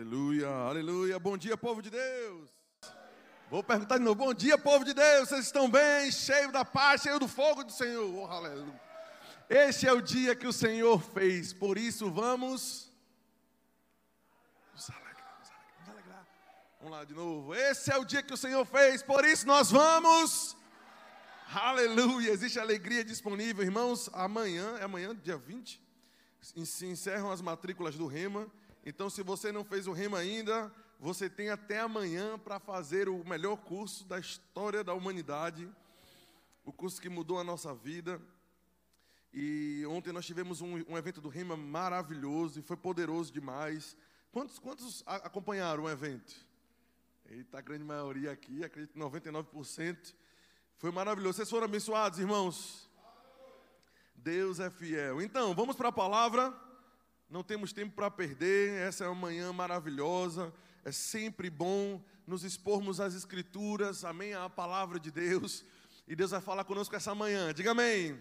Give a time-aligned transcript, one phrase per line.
[0.00, 1.18] Aleluia, aleluia.
[1.18, 2.48] Bom dia, povo de Deus.
[3.50, 4.16] Vou perguntar de novo.
[4.16, 5.28] Bom dia, povo de Deus.
[5.28, 6.10] Vocês estão bem?
[6.10, 8.10] Cheio da paz, cheio do fogo do Senhor.
[8.14, 8.80] Oh, aleluia.
[9.46, 11.52] Este é o dia que o Senhor fez.
[11.52, 12.90] Por isso vamos
[14.72, 16.26] nos alegrar, nos alegrar, nos alegrar.
[16.78, 17.54] Vamos lá de novo.
[17.54, 19.02] Esse é o dia que o Senhor fez.
[19.02, 20.56] Por isso nós vamos
[21.52, 22.30] Aleluia.
[22.30, 24.08] Existe alegria disponível, irmãos.
[24.14, 25.78] Amanhã, é amanhã, dia 20,
[26.40, 28.50] se encerram as matrículas do Rema.
[28.84, 33.22] Então, se você não fez o Rema ainda, você tem até amanhã para fazer o
[33.24, 35.68] melhor curso da história da humanidade,
[36.64, 38.20] o curso que mudou a nossa vida.
[39.32, 43.96] E ontem nós tivemos um, um evento do Rema maravilhoso e foi poderoso demais.
[44.32, 46.34] Quantos, quantos acompanharam o evento?
[47.26, 50.14] Eita, a grande maioria aqui, acredito 99%.
[50.78, 51.36] Foi maravilhoso.
[51.36, 52.88] Vocês foram abençoados, irmãos?
[54.14, 55.20] Deus é fiel.
[55.20, 56.69] Então, vamos para a palavra.
[57.30, 58.72] Não temos tempo para perder.
[58.80, 60.52] Essa é uma manhã maravilhosa.
[60.84, 64.04] É sempre bom nos expormos às Escrituras.
[64.04, 64.34] Amém?
[64.34, 65.64] A palavra de Deus.
[66.08, 67.54] E Deus vai falar conosco essa manhã.
[67.54, 68.20] Diga amém.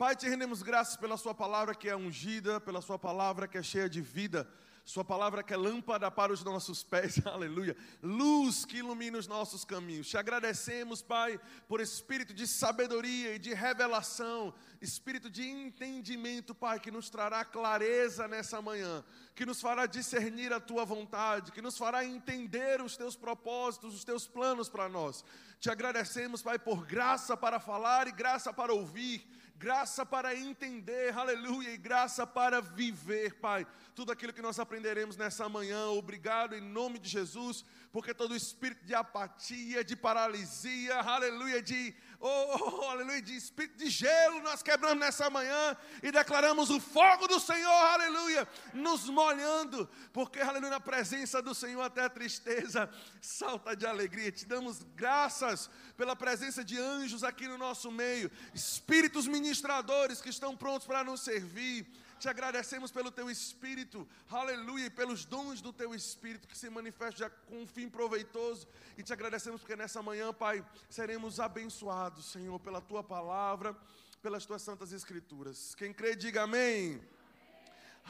[0.00, 3.62] Pai, te rendemos graças pela Sua palavra que é ungida, pela Sua palavra que é
[3.62, 4.48] cheia de vida.
[4.82, 7.76] Sua palavra que é lâmpada para os nossos pés, aleluia.
[8.02, 10.08] Luz que ilumina os nossos caminhos.
[10.08, 16.90] Te agradecemos, Pai, por espírito de sabedoria e de revelação, espírito de entendimento, Pai, que
[16.90, 22.06] nos trará clareza nessa manhã, que nos fará discernir a tua vontade, que nos fará
[22.06, 25.22] entender os teus propósitos, os teus planos para nós.
[25.58, 29.28] Te agradecemos, Pai, por graça para falar e graça para ouvir
[29.60, 33.66] graça para entender, aleluia, e graça para viver, Pai.
[33.94, 38.86] Tudo aquilo que nós aprenderemos nessa manhã, obrigado em nome de Jesus, porque todo espírito
[38.86, 44.98] de apatia, de paralisia, aleluia, de oh, oh, aleluia, de espírito de gelo, nós quebramos
[44.98, 51.40] nessa manhã e declaramos o fogo do Senhor, aleluia, nos molhando, porque, aleluia, na presença
[51.40, 54.30] do Senhor até a tristeza salta de alegria.
[54.30, 60.56] Te damos graças pela presença de anjos aqui no nosso meio, espíritos ministradores que estão
[60.56, 61.86] prontos para nos servir.
[62.20, 67.30] Te agradecemos pelo teu espírito, aleluia, e pelos dons do teu espírito que se manifesta
[67.30, 68.68] com um fim proveitoso.
[68.98, 73.74] E te agradecemos porque nessa manhã, Pai, seremos abençoados, Senhor, pela tua palavra,
[74.20, 75.74] pelas tuas santas escrituras.
[75.74, 77.00] Quem crê, diga amém.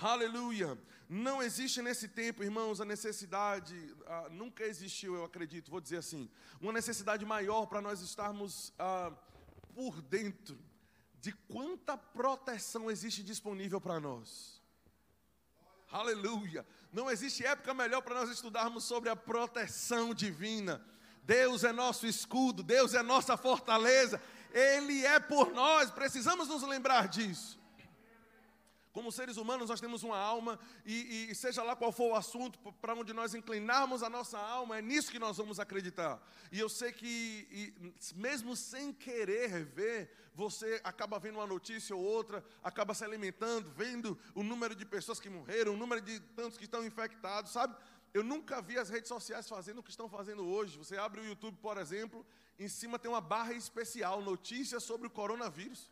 [0.02, 0.76] Aleluia.
[1.08, 6.28] Não existe nesse tempo, irmãos, a necessidade, ah, nunca existiu, eu acredito, vou dizer assim,
[6.60, 9.12] uma necessidade maior para nós estarmos ah,
[9.72, 10.58] por dentro
[11.20, 14.60] de quanta proteção existe disponível para nós.
[15.90, 16.66] Aleluia.
[16.92, 20.84] Não existe época melhor para nós estudarmos sobre a proteção divina.
[21.22, 24.20] Deus é nosso escudo, Deus é nossa fortaleza,
[24.52, 27.59] Ele é por nós, precisamos nos lembrar disso.
[28.92, 32.58] Como seres humanos, nós temos uma alma, e, e seja lá qual for o assunto,
[32.80, 36.20] para onde nós inclinarmos a nossa alma, é nisso que nós vamos acreditar.
[36.50, 42.02] E eu sei que, e, mesmo sem querer ver, você acaba vendo uma notícia ou
[42.02, 46.58] outra, acaba se alimentando, vendo o número de pessoas que morreram, o número de tantos
[46.58, 47.76] que estão infectados, sabe?
[48.12, 50.76] Eu nunca vi as redes sociais fazendo o que estão fazendo hoje.
[50.76, 52.26] Você abre o YouTube, por exemplo,
[52.58, 55.88] em cima tem uma barra especial, notícias sobre o coronavírus.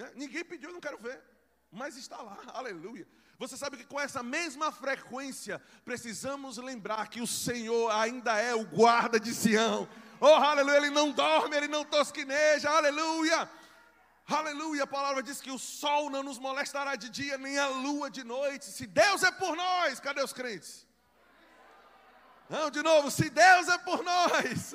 [0.00, 0.10] Né?
[0.14, 1.22] Ninguém pediu, não quero ver.
[1.70, 3.06] Mas está lá, aleluia.
[3.38, 8.64] Você sabe que com essa mesma frequência precisamos lembrar que o Senhor ainda é o
[8.64, 9.88] guarda de Sião.
[10.20, 13.48] Oh, aleluia, ele não dorme, ele não tosquineja, aleluia.
[14.26, 18.10] Aleluia, a palavra diz que o sol não nos molestará de dia, nem a lua
[18.10, 18.66] de noite.
[18.66, 20.86] Se Deus é por nós, cadê os crentes?
[22.48, 24.74] Não, de novo, se Deus é por nós.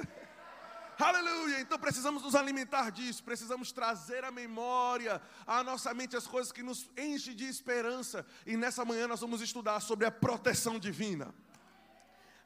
[0.97, 1.59] Aleluia!
[1.59, 6.63] Então precisamos nos alimentar disso, precisamos trazer à memória, à nossa mente, as coisas que
[6.63, 8.25] nos enchem de esperança.
[8.45, 11.35] E nessa manhã nós vamos estudar sobre a proteção divina.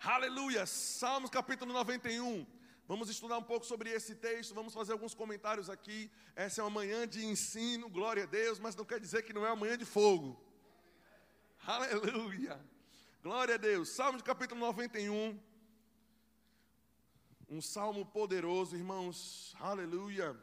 [0.04, 0.66] Aleluia!
[0.66, 2.46] Salmos capítulo 91.
[2.88, 6.10] Vamos estudar um pouco sobre esse texto, vamos fazer alguns comentários aqui.
[6.36, 9.46] Essa é uma manhã de ensino, glória a Deus, mas não quer dizer que não
[9.46, 10.44] é uma manhã de fogo.
[11.68, 12.60] Aleluia!
[13.22, 13.90] Glória a Deus.
[13.90, 15.49] Salmos capítulo 91
[17.50, 20.38] um salmo poderoso, irmãos, aleluia.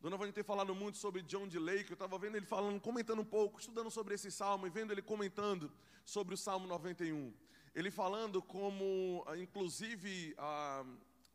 [0.00, 3.20] Dona Vânia tem falado muito sobre John de Lake, eu estava vendo ele falando, comentando
[3.20, 5.70] um pouco, estudando sobre esse salmo e vendo ele comentando
[6.04, 7.32] sobre o Salmo 91.
[7.72, 10.84] Ele falando como, ah, inclusive, a,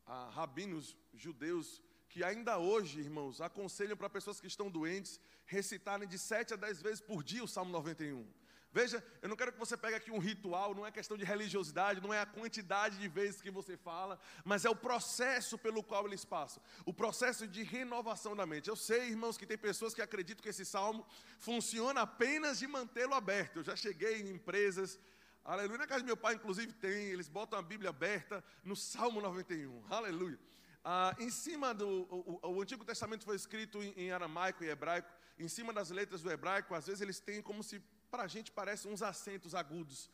[0.05, 6.19] a rabinos judeus, que ainda hoje, irmãos, aconselham para pessoas que estão doentes, recitarem de
[6.19, 8.27] 7 a 10 vezes por dia o Salmo 91.
[8.75, 12.01] Veja, eu não quero que você pegue aqui um ritual, não é questão de religiosidade,
[12.01, 16.05] não é a quantidade de vezes que você fala, mas é o processo pelo qual
[16.05, 18.67] eles passam o processo de renovação da mente.
[18.67, 21.07] Eu sei, irmãos, que tem pessoas que acreditam que esse salmo
[21.39, 23.59] funciona apenas de mantê-lo aberto.
[23.59, 24.99] Eu já cheguei em empresas,
[25.45, 29.21] aleluia, na casa do meu pai, inclusive, tem, eles botam a Bíblia aberta no Salmo
[29.21, 30.37] 91, aleluia.
[30.83, 31.87] Ah, em cima do.
[31.87, 35.89] O, o, o, Antigo Testamento foi escrito em, em aramaico e hebraico, em cima das
[35.91, 37.81] letras do hebraico, às vezes eles têm como se
[38.15, 40.09] para a gente parece uns acentos agudos.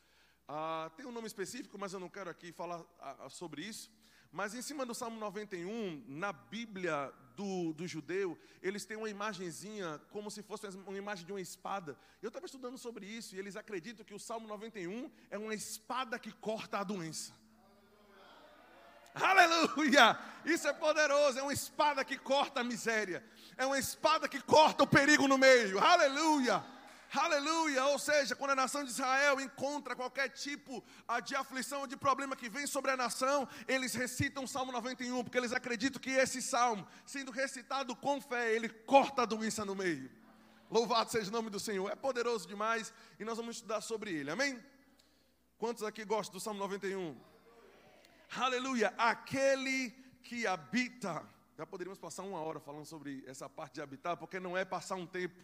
[0.47, 3.91] Ah, tem um nome específico, mas eu não quero aqui falar ah, sobre isso.
[4.31, 10.01] Mas em cima do Salmo 91, na Bíblia do, do judeu, eles têm uma imagenzinha
[10.09, 11.95] como se fosse uma imagem de uma espada.
[12.23, 16.17] Eu estava estudando sobre isso e eles acreditam que o Salmo 91 é uma espada
[16.17, 17.35] que corta a doença.
[19.13, 20.17] Aleluia!
[20.43, 23.23] Isso é poderoso, é uma espada que corta a miséria,
[23.55, 25.77] é uma espada que corta o perigo no meio.
[25.77, 26.80] Aleluia!
[27.13, 27.85] Aleluia!
[27.87, 32.37] Ou seja, quando a nação de Israel encontra qualquer tipo ah, de aflição de problema
[32.37, 36.41] que vem sobre a nação, eles recitam o Salmo 91, porque eles acreditam que esse
[36.41, 40.09] salmo, sendo recitado com fé, ele corta a doença no meio.
[40.69, 41.91] Louvado seja o nome do Senhor.
[41.91, 44.31] É poderoso demais e nós vamos estudar sobre ele.
[44.31, 44.57] Amém?
[45.57, 47.19] Quantos aqui gostam do Salmo 91?
[48.37, 48.93] Aleluia!
[48.97, 49.89] Aquele
[50.23, 51.27] que habita.
[51.57, 54.95] Já poderíamos passar uma hora falando sobre essa parte de habitar, porque não é passar
[54.95, 55.35] um tempo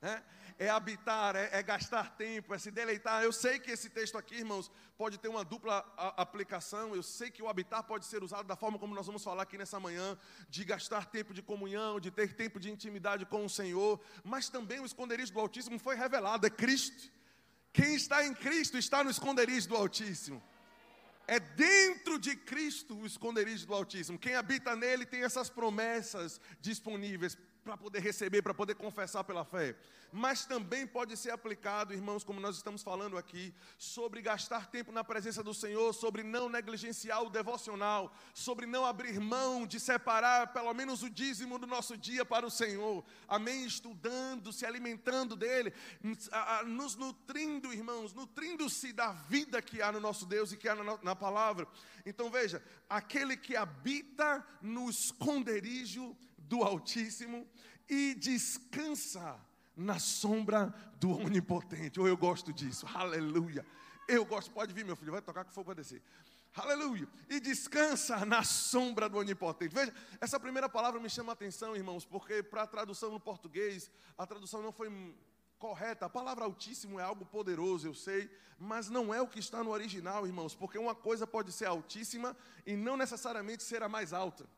[0.00, 0.22] é,
[0.58, 3.22] é habitar, é, é, gastar tempo, é se deleitar.
[3.22, 5.78] Eu sei que esse texto aqui, irmãos, pode ter uma dupla
[6.16, 6.94] aplicação.
[6.94, 9.58] Eu sei que o habitar pode ser usado da forma como nós vamos falar aqui
[9.58, 10.16] nessa manhã,
[10.48, 14.00] de gastar tempo de comunhão, de ter tempo de intimidade com o Senhor.
[14.24, 17.10] Mas também o esconderijo do Altíssimo foi revelado, é Cristo.
[17.72, 20.42] Quem está em Cristo está no esconderijo do Altíssimo.
[21.26, 24.18] É dentro de Cristo o esconderijo do Altíssimo.
[24.18, 27.36] Quem habita nele tem essas promessas disponíveis
[27.68, 29.76] para poder receber, para poder confessar pela fé.
[30.10, 35.04] Mas também pode ser aplicado, irmãos, como nós estamos falando aqui, sobre gastar tempo na
[35.04, 40.72] presença do Senhor, sobre não negligenciar o devocional, sobre não abrir mão de separar pelo
[40.72, 43.04] menos o dízimo do nosso dia para o Senhor.
[43.28, 43.66] Amém?
[43.66, 45.74] Estudando, se alimentando dele,
[46.64, 51.14] nos nutrindo, irmãos, nutrindo-se da vida que há no nosso Deus e que há na,
[51.14, 51.68] palavra.
[52.06, 56.16] Então veja, aquele que habita no esconderijo
[56.48, 57.46] do Altíssimo
[57.88, 59.38] e descansa
[59.76, 62.00] na sombra do Onipotente.
[62.00, 63.64] Ou oh, eu gosto disso, aleluia.
[64.08, 66.02] Eu gosto, pode vir, meu filho, vai tocar que for para descer.
[66.56, 67.06] Aleluia.
[67.28, 69.74] E descansa na sombra do Onipotente.
[69.74, 73.90] Veja, essa primeira palavra me chama a atenção, irmãos, porque para a tradução no português,
[74.16, 74.90] a tradução não foi
[75.58, 76.06] correta.
[76.06, 79.70] A palavra Altíssimo é algo poderoso, eu sei, mas não é o que está no
[79.70, 82.36] original, irmãos, porque uma coisa pode ser altíssima
[82.66, 84.48] e não necessariamente ser a mais alta.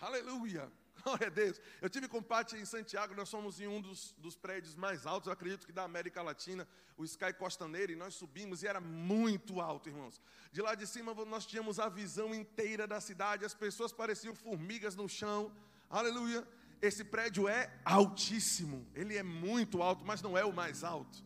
[0.00, 0.70] Aleluia.
[1.02, 1.60] Glória a Deus.
[1.80, 5.26] Eu tive com Pati em Santiago, nós somos em um dos, dos prédios mais altos,
[5.26, 9.60] eu acredito que da América Latina, o Sky Costaneira, e nós subimos e era muito
[9.60, 10.20] alto, irmãos.
[10.52, 14.94] De lá de cima nós tínhamos a visão inteira da cidade, as pessoas pareciam formigas
[14.94, 15.52] no chão.
[15.90, 16.46] Aleluia.
[16.80, 21.24] Esse prédio é altíssimo, ele é muito alto, mas não é o mais alto.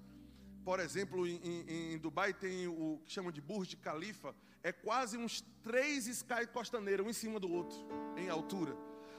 [0.65, 5.17] Por exemplo, em, em, em Dubai tem o que chamam de Burj Khalifa, é quase
[5.17, 7.79] uns três Sky Costaneira, um em cima do outro,
[8.17, 8.77] em altura.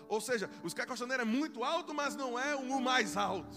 [0.08, 3.56] Ou seja, o Sky Costaneira é muito alto, mas não é o mais alto.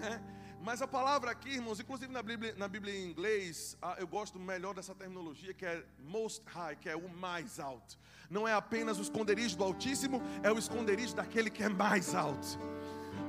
[0.00, 0.20] É?
[0.60, 4.38] Mas a palavra aqui, irmãos, inclusive na Bíblia, na Bíblia em inglês, ah, eu gosto
[4.38, 7.96] melhor dessa terminologia que é most high, que é o mais alto.
[8.28, 12.58] Não é apenas o esconderijo do Altíssimo, é o esconderijo daquele que é mais alto.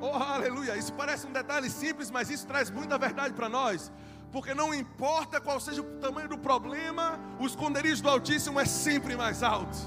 [0.01, 0.75] Oh, aleluia!
[0.77, 3.91] Isso parece um detalhe simples, mas isso traz muita verdade para nós
[4.31, 9.15] porque não importa qual seja o tamanho do problema, o esconderijo do Altíssimo é sempre
[9.15, 9.77] mais alto.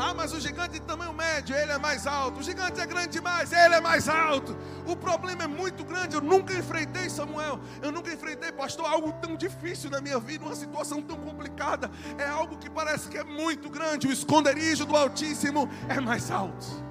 [0.00, 2.38] Ah, mas o gigante de tamanho médio, ele é mais alto.
[2.38, 4.56] O gigante é grande demais, ele é mais alto.
[4.86, 6.14] O problema é muito grande.
[6.14, 7.58] Eu nunca enfrentei, Samuel.
[7.82, 11.90] Eu nunca enfrentei, pastor, algo tão difícil na minha vida, uma situação tão complicada.
[12.16, 14.06] É algo que parece que é muito grande.
[14.06, 16.87] O esconderijo do Altíssimo é mais alto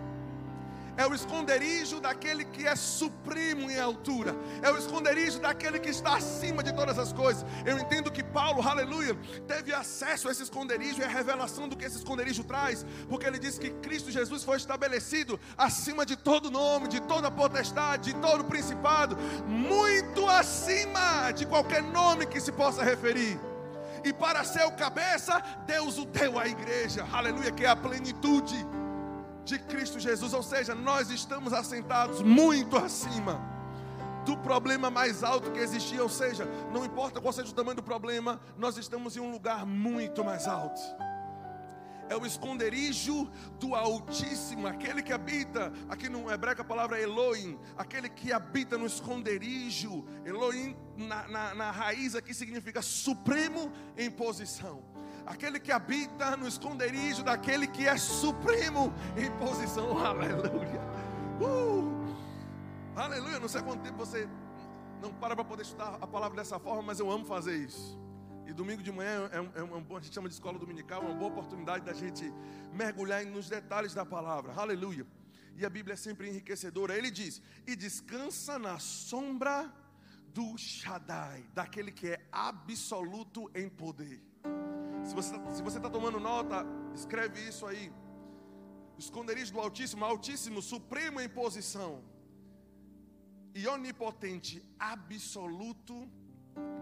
[0.97, 6.15] é o esconderijo daquele que é supremo em altura, é o esconderijo daquele que está
[6.15, 7.45] acima de todas as coisas.
[7.65, 9.15] Eu entendo que Paulo, aleluia,
[9.47, 13.37] teve acesso a esse esconderijo e a revelação do que esse esconderijo traz, porque ele
[13.37, 18.43] diz que Cristo Jesus foi estabelecido acima de todo nome, de toda potestade, de todo
[18.43, 23.39] principado, muito acima de qualquer nome que se possa referir.
[24.03, 28.65] E para ser o cabeça, Deus o deu à igreja, aleluia, que é a plenitude
[29.47, 33.41] de Cristo Jesus, ou seja, nós estamos assentados muito acima
[34.25, 37.83] do problema mais alto que existia, ou seja, não importa qual seja o tamanho do
[37.83, 40.81] problema, nós estamos em um lugar muito mais alto.
[42.09, 48.09] é o esconderijo do Altíssimo, aquele que habita, aqui no hebraico a palavra Elohim, aquele
[48.09, 50.05] que habita no esconderijo.
[50.25, 54.83] Elohim, na, na, na raiz aqui, significa supremo em posição.
[55.27, 59.97] Aquele que habita no esconderijo daquele que é supremo em posição.
[59.99, 60.81] Aleluia.
[61.41, 62.15] Uh!
[62.95, 63.37] Aleluia.
[63.37, 64.27] Não sei quanto tempo você
[65.01, 67.99] não para para poder estudar a palavra dessa forma, mas eu amo fazer isso.
[68.47, 71.05] E domingo de manhã é, um, é uma, a gente chama de escola dominical, é
[71.05, 72.33] uma boa oportunidade da gente
[72.73, 74.53] mergulhar nos detalhes da palavra.
[74.53, 75.05] Aleluia.
[75.57, 76.97] E a Bíblia é sempre enriquecedora.
[76.97, 79.71] Ele diz: E descansa na sombra
[80.33, 84.26] do Shaddai, daquele que é absoluto em poder.
[85.07, 87.91] Se você está tá tomando nota, escreve isso aí.
[88.97, 92.03] Esconderijo do Altíssimo, Altíssimo, Supremo em posição,
[93.53, 95.95] e onipotente, absoluto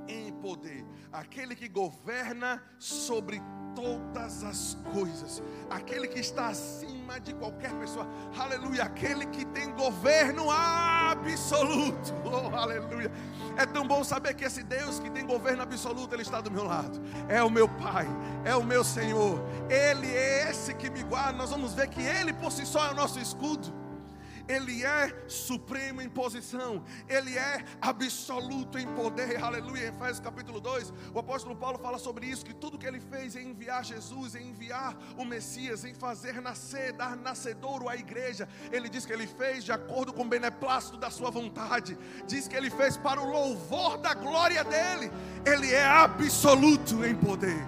[0.08, 3.42] em poder, aquele que governa sobre
[3.76, 10.50] todas as coisas, aquele que está acima de qualquer pessoa, aleluia, aquele que tem governo
[10.50, 13.12] absoluto, oh, aleluia.
[13.58, 16.64] É tão bom saber que esse Deus que tem governo absoluto, Ele está do meu
[16.64, 18.08] lado, é o meu Pai,
[18.44, 19.40] é o meu Senhor,
[19.70, 21.38] Ele é esse que me guarda.
[21.38, 23.85] Nós vamos ver que Ele por si só é o nosso escudo.
[24.48, 29.86] Ele é supremo em posição, Ele é absoluto em poder, aleluia.
[29.86, 33.36] Em Efésios capítulo 2, o apóstolo Paulo fala sobre isso: que tudo que ele fez
[33.36, 38.88] em enviar Jesus, em enviar o Messias, em fazer nascer, dar nascedouro à igreja, ele
[38.88, 41.98] diz que ele fez de acordo com o beneplácito da sua vontade,
[42.28, 45.12] diz que ele fez para o louvor da glória dele,
[45.46, 47.66] ele é absoluto em poder,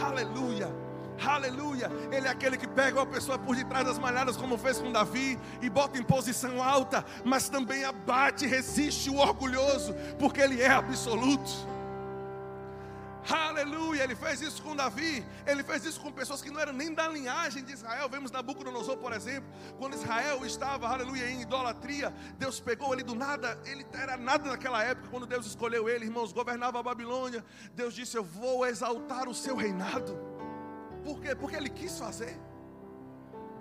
[0.00, 0.87] aleluia.
[1.24, 1.90] Aleluia.
[2.12, 5.38] Ele é aquele que pega uma pessoa por detrás das malhadas, como fez com Davi,
[5.60, 11.78] e bota em posição alta, mas também abate, resiste o orgulhoso, porque ele é absoluto.
[13.30, 16.94] Aleluia, ele fez isso com Davi, ele fez isso com pessoas que não eram nem
[16.94, 18.08] da linhagem de Israel.
[18.08, 23.60] Vemos Nabucodonosor, por exemplo, quando Israel estava, aleluia, em idolatria, Deus pegou ele do nada,
[23.66, 27.44] ele era nada naquela época, quando Deus escolheu ele, irmãos, governava a Babilônia.
[27.74, 30.27] Deus disse: Eu vou exaltar o seu reinado.
[31.08, 31.34] Por quê?
[31.34, 32.36] Porque Ele quis fazer.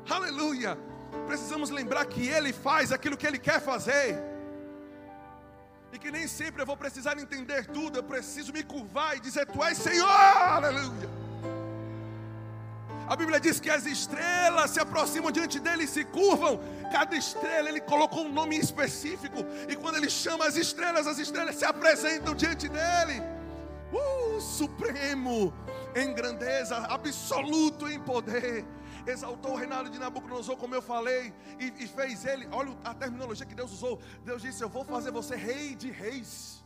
[0.10, 0.78] Aleluia.
[1.26, 4.22] Precisamos lembrar que Ele faz aquilo que Ele quer fazer.
[5.94, 8.00] E que nem sempre eu vou precisar entender tudo.
[8.00, 10.10] Eu preciso me curvar e dizer: Tu és Senhor.
[10.10, 11.10] Aleluia.
[13.08, 16.60] A Bíblia diz que as estrelas se aproximam diante dele e se curvam.
[16.92, 19.46] Cada estrela ele colocou um nome específico.
[19.70, 23.37] E quando ele chama as estrelas, as estrelas se apresentam diante dele.
[23.92, 25.54] Uh, supremo
[25.96, 28.66] em grandeza, absoluto em poder.
[29.06, 32.48] Exaltou o reinado de Nabucodonosor, como eu falei, e, e fez ele.
[32.52, 34.00] Olha a terminologia que Deus usou.
[34.26, 36.64] Deus disse: Eu vou fazer você rei de reis.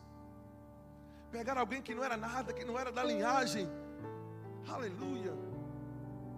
[1.32, 3.70] Pegar alguém que não era nada, que não era da linhagem.
[4.68, 5.34] Aleluia.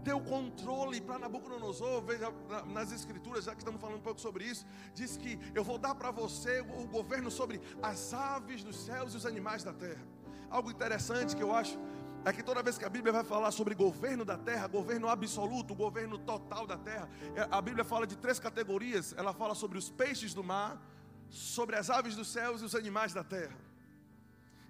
[0.03, 2.01] Deu controle para Nabucodonosor.
[2.01, 2.31] Veja
[2.67, 4.65] nas escrituras, já que estamos falando um pouco sobre isso.
[4.93, 9.17] Diz que eu vou dar para você o governo sobre as aves dos céus e
[9.17, 10.12] os animais da terra.
[10.53, 11.79] Algo interessante que eu acho
[12.23, 15.73] é que toda vez que a Bíblia vai falar sobre governo da terra, governo absoluto,
[15.73, 19.15] governo total da terra, é, a Bíblia fala de três categorias.
[19.17, 20.79] Ela fala sobre os peixes do mar,
[21.27, 23.57] sobre as aves dos céus e os animais da terra.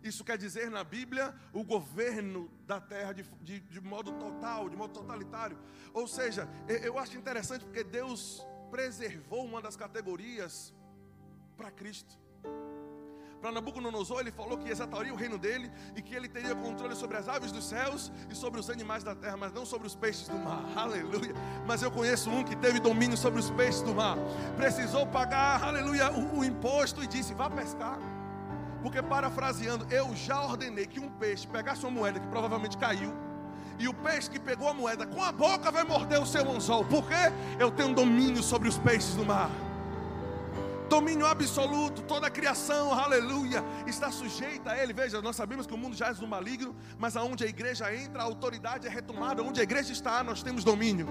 [0.02, 4.78] Isso quer dizer na Bíblia o governo da terra de, de, de modo total, de
[4.78, 5.60] modo totalitário.
[5.94, 10.74] Ou seja, eu acho interessante porque Deus preservou uma das categorias
[11.58, 12.18] para Cristo.
[13.44, 17.18] Para Nabucodonosor, ele falou que exaltaria o reino dele e que ele teria controle sobre
[17.18, 20.30] as aves dos céus e sobre os animais da terra, mas não sobre os peixes
[20.30, 20.64] do mar.
[20.78, 21.34] Aleluia.
[21.68, 24.18] Mas eu conheço um que teve domínio sobre os peixes do mar.
[24.56, 28.00] Precisou pagar, aleluia, o, o imposto e disse: vá pescar.
[28.82, 33.14] Porque, parafraseando, eu já ordenei que um peixe pegasse uma moeda que provavelmente caiu.
[33.78, 36.86] E o peixe que pegou a moeda com a boca vai morder o seu anzol.
[36.86, 37.14] Porque
[37.60, 39.52] eu tenho domínio sobre os peixes do mar
[40.90, 44.94] domínio absoluto, toda a criação, aleluia, está sujeita a Ele.
[44.94, 48.22] Veja, nós sabemos que o mundo já é do maligno, mas aonde a igreja entra,
[48.22, 49.42] a autoridade é retomada.
[49.42, 51.08] Onde a igreja está, nós temos domínio.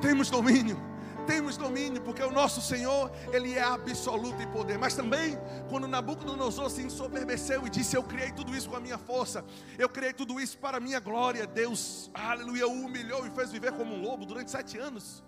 [0.00, 0.78] Temos domínio.
[1.26, 4.78] Temos domínio, porque o nosso Senhor, Ele é absoluto em poder.
[4.78, 5.38] Mas também,
[5.68, 9.44] quando Nabucodonosor se ensoberbeceu e disse: Eu criei tudo isso com a minha força,
[9.78, 13.72] eu criei tudo isso para a minha glória, Deus, aleluia, o humilhou e fez viver
[13.72, 15.22] como um lobo durante sete anos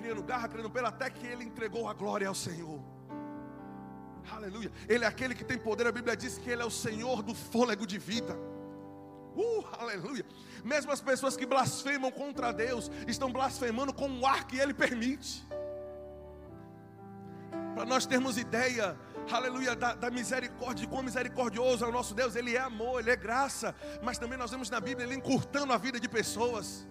[0.00, 2.80] criando garra, criando pelo, até que ele entregou a glória ao Senhor.
[4.36, 4.70] Aleluia.
[4.88, 5.86] Ele é aquele que tem poder.
[5.86, 8.34] A Bíblia diz que ele é o Senhor do fôlego de vida.
[9.36, 10.24] Uh, aleluia.
[10.64, 15.46] Mesmo as pessoas que blasfemam contra Deus estão blasfemando com o ar que ele permite.
[17.74, 18.96] Para nós termos ideia,
[19.30, 23.10] aleluia, da, da misericórdia, de quão misericordioso é o nosso Deus, Ele é amor, Ele
[23.10, 26.86] é graça, mas também nós vemos na Bíblia Ele encurtando a vida de pessoas,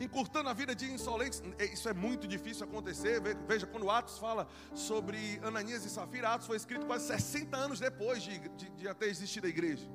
[0.00, 4.48] encurtando a vida de insolentes, é, isso é muito difícil acontecer, veja, quando Atos fala
[4.74, 9.06] sobre Ananias e Safira, Atos foi escrito quase 60 anos depois de, de, de até
[9.06, 9.88] existir a igreja,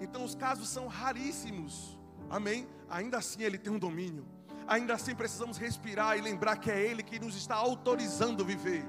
[0.00, 2.68] então os casos são raríssimos, amém?
[2.88, 4.26] Ainda assim Ele tem um domínio,
[4.66, 8.84] ainda assim precisamos respirar e lembrar que é Ele que nos está autorizando a viver.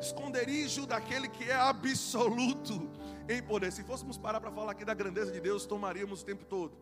[0.00, 2.90] Esconderijo daquele que é absoluto
[3.34, 3.72] em poder.
[3.72, 6.76] Se fôssemos parar para falar aqui da grandeza de Deus, tomaríamos o tempo todo.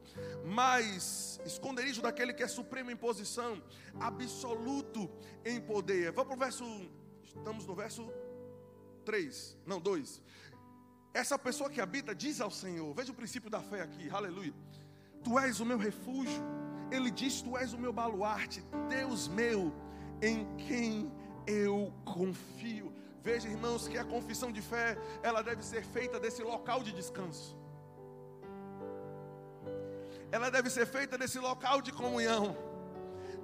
[0.45, 3.62] Mas esconderijo daquele que é supremo em posição,
[3.99, 5.11] absoluto
[5.45, 6.12] em poder.
[6.12, 6.64] Vamos para o verso,
[7.23, 8.11] estamos no verso
[9.04, 10.23] 3, não 2.
[11.12, 14.54] Essa pessoa que habita diz ao Senhor, veja o princípio da fé aqui, aleluia.
[15.25, 16.42] Tu és o meu refúgio,
[16.90, 19.73] ele diz: Tu és o meu baluarte, Deus meu,
[20.23, 21.12] em quem
[21.47, 22.89] eu confio.
[23.22, 27.56] Veja, irmãos, que a confissão de fé, ela deve ser feita desse local de descanso.
[30.32, 32.69] Ela deve ser feita desse local de comunhão.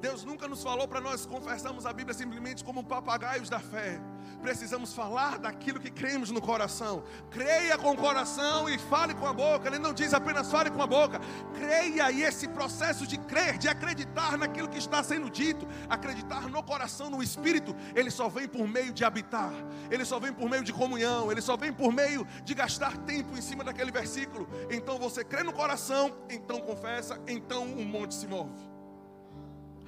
[0.01, 4.01] Deus nunca nos falou para nós confessarmos a Bíblia simplesmente como papagaios da fé.
[4.43, 7.03] Precisamos falar daquilo que cremos no coração.
[7.31, 9.69] Creia com o coração e fale com a boca.
[9.69, 11.19] Ele não diz apenas fale com a boca.
[11.55, 16.63] Creia e esse processo de crer, de acreditar naquilo que está sendo dito, acreditar no
[16.63, 19.53] coração, no espírito, ele só vem por meio de habitar.
[19.91, 23.37] Ele só vem por meio de comunhão, ele só vem por meio de gastar tempo
[23.37, 24.47] em cima daquele versículo.
[24.71, 28.76] Então você crê no coração, então confessa, então o monte se move.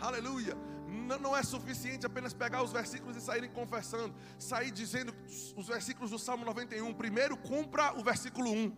[0.01, 0.57] Aleluia.
[0.87, 5.15] Não, não é suficiente apenas pegar os versículos e saírem confessando, sair dizendo
[5.57, 6.95] os versículos do Salmo 91.
[6.95, 8.73] Primeiro, cumpra o versículo 1.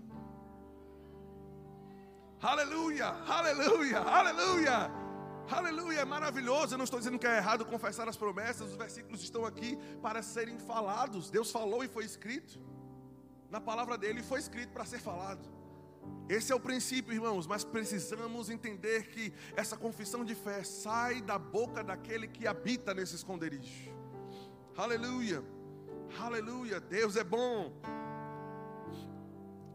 [2.43, 4.91] Aleluia, aleluia, aleluia.
[5.51, 6.75] Aleluia, é maravilhoso.
[6.75, 10.23] Eu não estou dizendo que é errado confessar as promessas, os versículos estão aqui para
[10.23, 11.29] serem falados.
[11.29, 12.61] Deus falou e foi escrito.
[13.51, 15.60] Na palavra dele foi escrito para ser falado.
[16.29, 21.39] Esse é o princípio, irmãos, mas precisamos entender que essa confissão de fé sai da
[21.39, 23.91] boca daquele que habita nesse esconderijo.
[24.77, 25.43] Aleluia,
[26.19, 27.73] aleluia, Deus é bom.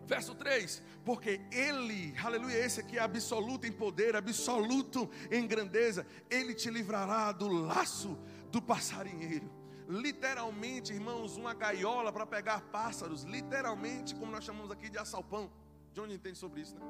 [0.05, 6.53] Verso 3: Porque Ele, aleluia, esse aqui é absoluto em poder, absoluto em grandeza, Ele
[6.53, 8.17] te livrará do laço
[8.51, 9.51] do passarinheiro.
[9.87, 15.51] Literalmente, irmãos, uma gaiola para pegar pássaros, literalmente, como nós chamamos aqui de assalpão.
[15.95, 16.81] Johnny entende sobre isso, né?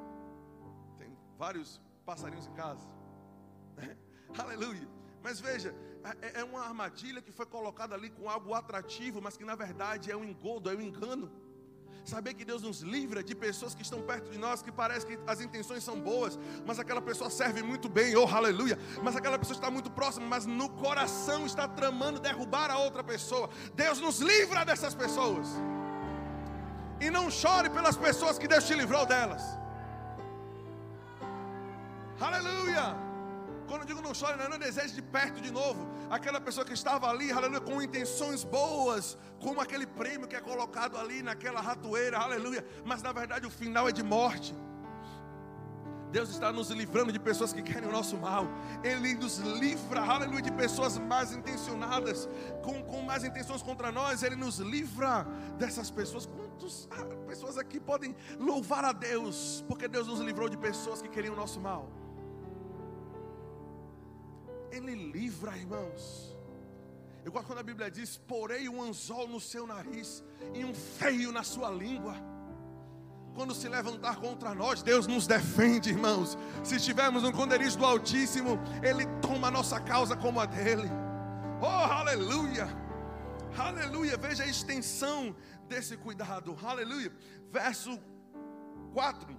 [0.98, 2.88] Tem vários passarinhos em casa.
[4.38, 4.88] Aleluia.
[5.22, 5.76] Mas veja,
[6.22, 10.12] é, é uma armadilha que foi colocada ali com algo atrativo, mas que na verdade
[10.12, 11.32] é um engodo, é um engano.
[12.04, 15.20] Saber que Deus nos livra de pessoas que estão perto de nós, que parece que
[15.26, 18.78] as intenções são boas, mas aquela pessoa serve muito bem, oh aleluia.
[19.04, 23.50] Mas aquela pessoa está muito próxima, mas no coração está tramando derrubar a outra pessoa.
[23.76, 25.48] Deus nos livra dessas pessoas.
[27.00, 29.44] E não chore pelas pessoas que Deus te livrou delas.
[32.20, 32.96] Aleluia.
[33.68, 35.88] Quando eu digo não chore, não, não deseje de perto de novo.
[36.10, 40.98] Aquela pessoa que estava ali, aleluia, com intenções boas, como aquele prêmio que é colocado
[40.98, 42.66] ali naquela ratoeira, aleluia.
[42.86, 44.56] Mas na verdade o final é de morte.
[46.16, 48.48] Deus está nos livrando de pessoas que querem o nosso mal.
[48.82, 52.30] Ele nos livra, aleluia, de pessoas mais intencionadas,
[52.64, 54.24] com, com más intenções contra nós.
[54.24, 56.26] Ele nos livra dessas pessoas.
[56.26, 61.10] Quantas ah, pessoas aqui podem louvar a Deus, porque Deus nos livrou de pessoas que
[61.10, 61.92] queriam o nosso mal?
[64.72, 66.34] Ele livra, irmãos.
[67.26, 70.24] Eu gosto quando a Bíblia diz: Porei um anzol no seu nariz
[70.54, 72.16] e um feio na sua língua
[73.36, 76.38] quando se levantar contra nós, Deus nos defende, irmãos.
[76.64, 80.90] Se estivermos no esconderijo do Altíssimo, Ele toma a nossa causa como a dele.
[81.62, 82.68] Oh, aleluia!
[83.58, 84.18] Aleluia!
[84.18, 85.36] Veja a extensão
[85.68, 86.58] desse cuidado.
[86.64, 87.12] Aleluia!
[87.52, 88.00] Verso
[88.94, 89.38] 4.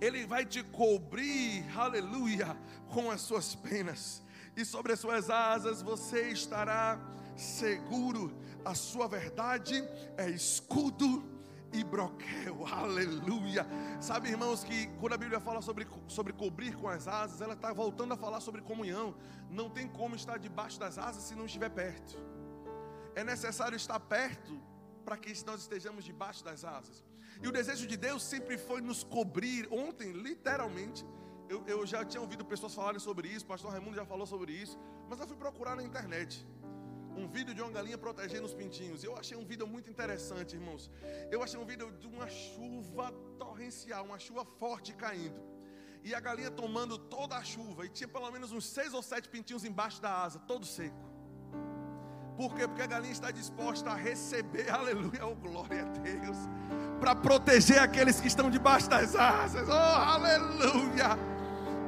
[0.00, 2.56] Ele vai te cobrir, aleluia,
[2.88, 4.22] com as suas penas,
[4.56, 6.98] e sobre as suas asas você estará
[7.36, 8.32] seguro.
[8.64, 9.82] A sua verdade
[10.16, 11.39] é escudo
[11.72, 13.66] e broquel, aleluia.
[14.00, 17.72] Sabe, irmãos, que quando a Bíblia fala sobre, sobre cobrir com as asas, ela está
[17.72, 19.14] voltando a falar sobre comunhão.
[19.50, 22.18] Não tem como estar debaixo das asas se não estiver perto.
[23.14, 24.60] É necessário estar perto
[25.04, 27.04] para que nós estejamos debaixo das asas.
[27.42, 29.68] E o desejo de Deus sempre foi nos cobrir.
[29.72, 31.04] Ontem, literalmente,
[31.48, 34.52] eu, eu já tinha ouvido pessoas falarem sobre isso, o pastor Raimundo já falou sobre
[34.52, 34.78] isso,
[35.08, 36.46] mas eu fui procurar na internet
[37.16, 39.02] um vídeo de uma galinha protegendo os pintinhos.
[39.02, 40.90] Eu achei um vídeo muito interessante, irmãos.
[41.30, 45.40] Eu achei um vídeo de uma chuva torrencial, uma chuva forte caindo.
[46.02, 47.84] E a galinha tomando toda a chuva.
[47.84, 51.10] E tinha pelo menos uns seis ou sete pintinhos embaixo da asa, todo seco.
[52.36, 52.66] Por quê?
[52.66, 56.38] Porque a galinha está disposta a receber, aleluia, oh glória a Deus,
[56.98, 61.18] para proteger aqueles que estão debaixo das asas, oh aleluia.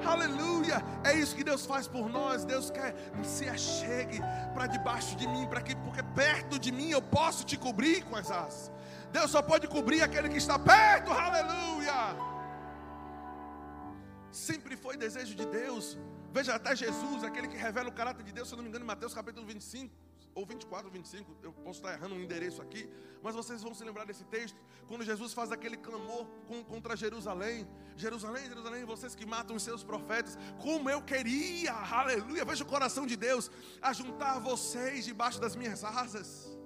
[0.05, 0.83] Aleluia!
[1.05, 2.45] É isso que Deus faz por nós.
[2.45, 4.21] Deus quer se achegue
[4.55, 8.17] para debaixo de mim, para que porque perto de mim eu posso te cobrir com
[8.17, 8.73] as asas.
[9.12, 11.11] Deus só pode cobrir aquele que está perto.
[11.11, 12.17] Aleluia!
[14.31, 15.99] Sempre foi desejo de Deus.
[16.33, 18.85] Veja até Jesus, aquele que revela o caráter de Deus, se eu não me engano,
[18.85, 22.88] em Mateus capítulo 25 ou 24, 25, eu posso estar errando um endereço aqui,
[23.23, 26.27] mas vocês vão se lembrar desse texto, quando Jesus faz aquele clamor
[26.68, 32.64] contra Jerusalém: Jerusalém, Jerusalém, vocês que matam os seus profetas, como eu queria, aleluia, veja
[32.64, 36.62] o coração de Deus, a juntar vocês debaixo das minhas asas.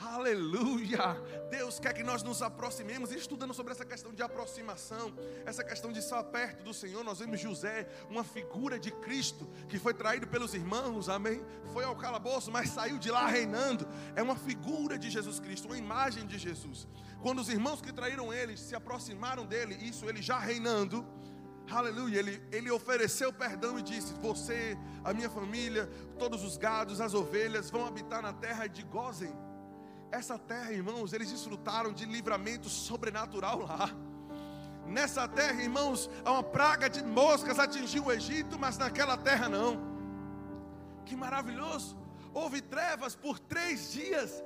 [0.00, 1.20] Aleluia!
[1.50, 5.12] Deus quer que nós nos aproximemos, estudando sobre essa questão de aproximação,
[5.44, 9.76] essa questão de estar perto do Senhor, nós vemos José, uma figura de Cristo, que
[9.76, 11.44] foi traído pelos irmãos, amém?
[11.72, 13.88] Foi ao calabouço, mas saiu de lá reinando.
[14.14, 16.86] É uma figura de Jesus Cristo, uma imagem de Jesus.
[17.20, 21.04] Quando os irmãos que traíram ele se aproximaram dele, isso ele já reinando,
[21.70, 25.86] Aleluia, ele, ele ofereceu perdão e disse: Você, a minha família,
[26.18, 29.47] todos os gados, as ovelhas vão habitar na terra de Gozen
[30.10, 33.90] essa terra, irmãos, eles desfrutaram de livramento sobrenatural lá.
[34.86, 39.78] Nessa terra, irmãos, uma praga de moscas atingiu o Egito, mas naquela terra não.
[41.04, 41.96] Que maravilhoso!
[42.32, 44.42] Houve trevas por três dias,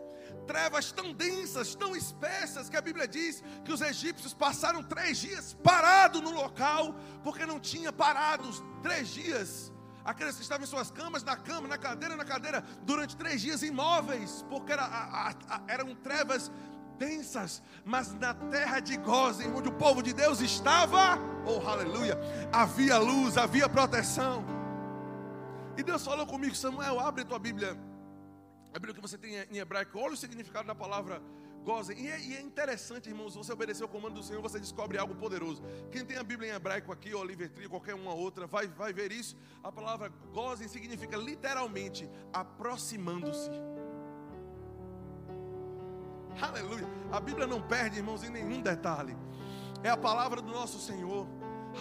[0.47, 5.55] trevas tão densas, tão espessas, que a Bíblia diz que os egípcios passaram três dias
[5.63, 9.72] parados no local, porque não tinha parados três dias
[10.05, 13.63] aqueles que estavam em suas camas, na cama, na cadeira, na cadeira, durante três dias
[13.63, 16.51] imóveis, porque era, a, a, eram trevas
[16.99, 22.19] densas, mas na terra de Gozem, onde o povo de Deus estava, oh aleluia,
[22.53, 24.45] havia luz, havia proteção.
[25.77, 27.77] E Deus falou comigo, Samuel, abre a tua Bíblia,
[28.71, 31.23] a Bíblia que você tem em hebraico, olha o significado da palavra
[31.63, 31.99] gozem.
[31.99, 35.15] E é, e é, interessante, irmãos, você obedecer o comando do Senhor, você descobre algo
[35.15, 35.63] poderoso.
[35.91, 39.13] Quem tem a Bíblia em hebraico aqui, ou Tree, qualquer uma outra, vai, vai ver
[39.13, 39.37] isso.
[39.63, 43.51] A palavra gozem significa literalmente aproximando-se.
[46.41, 46.87] Aleluia.
[47.11, 49.17] A Bíblia não perde, irmãos, em nenhum detalhe.
[49.83, 51.27] É a palavra do nosso Senhor.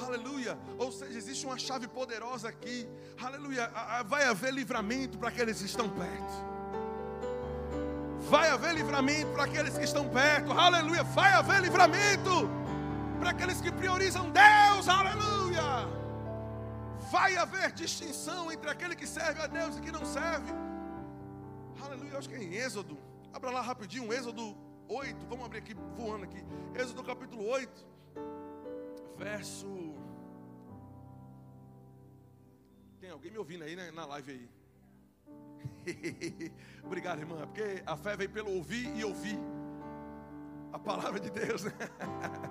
[0.06, 0.58] Aleluia.
[0.78, 2.88] Ou seja, existe uma chave poderosa aqui.
[3.22, 3.72] Aleluia.
[4.06, 6.61] Vai haver livramento para aqueles que estão perto.
[8.32, 10.54] Vai haver livramento para aqueles que estão perto.
[10.54, 11.04] Aleluia.
[11.04, 12.50] Vai haver livramento
[13.20, 14.88] para aqueles que priorizam Deus.
[14.88, 15.62] Aleluia.
[17.12, 20.50] Vai haver distinção entre aquele que serve a Deus e que não serve.
[21.84, 22.17] Aleluia.
[22.17, 22.98] Acho que é em Êxodo.
[23.34, 24.56] Abra lá rapidinho, Êxodo
[24.88, 25.26] 8.
[25.28, 26.41] Vamos abrir aqui, voando aqui.
[26.74, 27.86] Êxodo capítulo 8,
[29.17, 29.67] verso.
[33.02, 34.61] Tem alguém me ouvindo aí né, na live aí?
[36.84, 39.38] Obrigado, irmã, porque a fé vem pelo ouvir e ouvir
[40.71, 41.63] a palavra de Deus.
[41.63, 41.74] Né?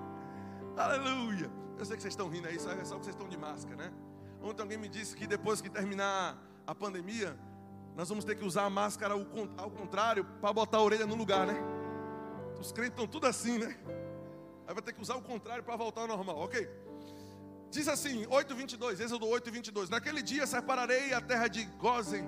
[0.77, 1.51] Aleluia.
[1.77, 3.75] Eu sei que vocês estão rindo aí, só, é só que vocês estão de máscara,
[3.75, 3.91] né?
[4.41, 7.37] Ontem alguém me disse que depois que terminar a pandemia,
[7.95, 9.13] nós vamos ter que usar a máscara
[9.57, 11.55] ao contrário para botar a orelha no lugar, né?
[12.59, 13.75] Os crentes estão tudo assim, né?
[14.67, 16.69] Aí vai ter que usar o contrário para voltar ao normal, ok?
[17.71, 19.89] Diz assim, 8:22, Êxodo 8:22.
[19.89, 22.25] Naquele dia separarei a terra de Gozen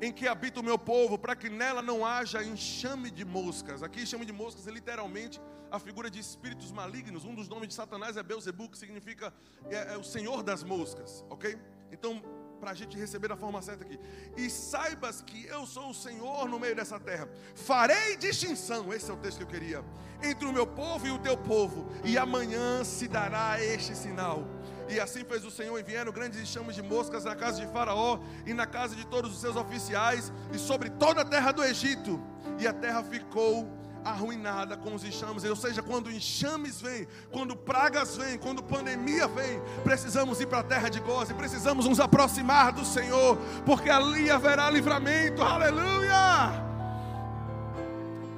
[0.00, 3.82] em que habita o meu povo, para que nela não haja enxame de moscas.
[3.82, 7.24] Aqui enxame de moscas é literalmente a figura de espíritos malignos.
[7.24, 9.32] Um dos nomes de Satanás é Beuzebu, que significa
[9.70, 11.58] é, é o senhor das moscas, ok?
[11.90, 12.22] Então,
[12.60, 13.98] para a gente receber da forma certa aqui.
[14.36, 17.28] E saibas que eu sou o Senhor no meio dessa terra.
[17.54, 19.84] Farei distinção, esse é o texto que eu queria,
[20.22, 24.44] entre o meu povo e o teu povo, e amanhã se dará este sinal
[24.88, 28.52] e assim fez o Senhor, enviando grandes enxames de moscas na casa de Faraó e
[28.52, 32.20] na casa de todos os seus oficiais e sobre toda a terra do Egito.
[32.58, 33.68] E a terra ficou
[34.04, 35.44] arruinada com os enxames.
[35.44, 40.64] Ou seja, quando enxames vêm, quando pragas vêm, quando pandemia vem, precisamos ir para a
[40.64, 45.42] terra de gozo, precisamos nos aproximar do Senhor, porque ali haverá livramento.
[45.42, 46.63] Aleluia!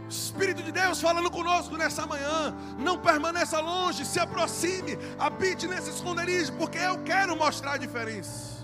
[0.09, 2.55] Espírito de Deus falando conosco nessa manhã.
[2.79, 8.57] Não permaneça longe, se aproxime, habite nesse esconderijo, porque eu quero mostrar a diferença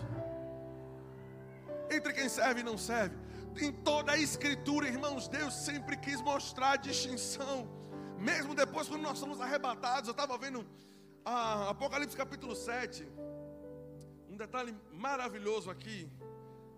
[1.91, 3.17] entre quem serve e não serve.
[3.61, 7.69] Em toda a Escritura, irmãos, Deus sempre quis mostrar a distinção.
[8.19, 10.65] Mesmo depois, quando nós somos arrebatados, eu estava vendo
[11.25, 13.07] ah, Apocalipse capítulo 7.
[14.31, 16.11] Um detalhe maravilhoso aqui.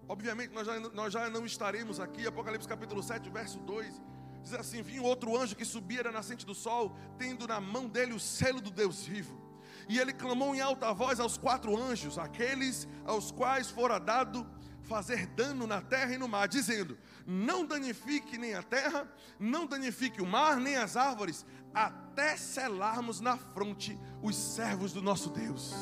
[0.09, 2.27] Obviamente, nós já, nós já não estaremos aqui.
[2.27, 4.03] Apocalipse capítulo 7, verso 2
[4.45, 8.13] Diz assim: Vinha outro anjo que subia da nascente do sol, tendo na mão dele
[8.13, 9.43] o selo do Deus vivo.
[9.89, 14.47] E ele clamou em alta voz aos quatro anjos, aqueles aos quais fora dado
[14.83, 20.21] fazer dano na terra e no mar, dizendo: Não danifique nem a terra, não danifique
[20.21, 25.73] o mar, nem as árvores, até selarmos na fronte os servos do nosso Deus.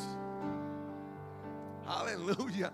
[1.85, 2.72] Aleluia.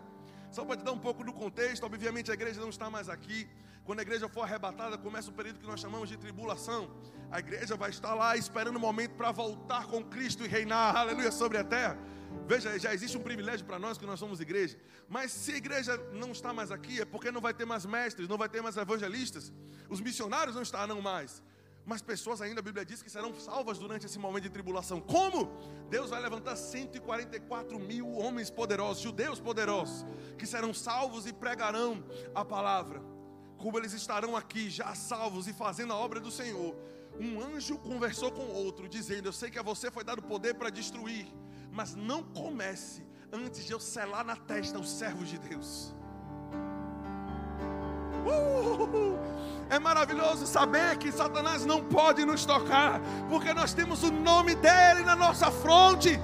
[0.51, 3.49] Só para te dar um pouco do contexto, obviamente a igreja não está mais aqui.
[3.89, 6.91] Quando a igreja for arrebatada, começa o período que nós chamamos de tribulação.
[7.31, 11.33] A igreja vai estar lá esperando o momento para voltar com Cristo e reinar, aleluia,
[11.33, 11.99] sobre a terra.
[12.47, 14.79] Veja, já existe um privilégio para nós que nós somos igreja.
[15.09, 18.29] Mas se a igreja não está mais aqui, é porque não vai ter mais mestres,
[18.29, 19.51] não vai ter mais evangelistas.
[19.89, 21.43] Os missionários não estarão mais.
[21.87, 25.01] Mas pessoas ainda, a Bíblia diz que serão salvas durante esse momento de tribulação.
[25.01, 25.51] Como?
[25.89, 30.05] Deus vai levantar 144 mil homens poderosos, judeus poderosos,
[30.37, 33.17] que serão salvos e pregarão a palavra.
[33.59, 36.75] Como eles estarão aqui já salvos e fazendo a obra do Senhor.
[37.21, 40.71] Um anjo conversou com outro, dizendo: Eu sei que a você foi dado poder para
[40.71, 41.27] destruir,
[41.73, 45.95] mas não comece antes de eu selar na testa os servos de Deus.
[48.25, 49.19] Uh!
[49.71, 55.03] É maravilhoso saber que Satanás não pode nos tocar, porque nós temos o nome dele
[55.05, 56.19] na nossa fronte.